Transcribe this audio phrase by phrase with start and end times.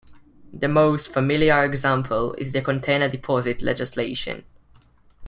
[0.51, 4.45] The most familiar example is the container-deposit legislation.